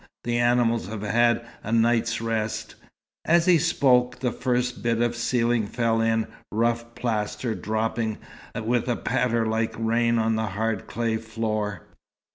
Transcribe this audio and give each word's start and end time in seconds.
The 0.23 0.39
animals 0.39 0.87
have 0.87 1.03
had 1.03 1.45
a 1.61 1.71
night's 1.71 2.19
rest." 2.21 2.73
As 3.23 3.45
he 3.45 3.59
spoke, 3.59 4.17
the 4.17 4.31
first 4.31 4.81
bit 4.81 4.99
of 4.99 5.15
ceiling 5.15 5.67
fell 5.67 6.01
in, 6.01 6.25
rough 6.51 6.95
plaster 6.95 7.53
dropping 7.53 8.17
with 8.55 8.87
a 8.89 8.95
patter 8.95 9.45
like 9.45 9.75
rain 9.77 10.17
on 10.17 10.37
the 10.37 10.47
hard 10.57 10.87
clay 10.87 11.17
floor. 11.17 11.83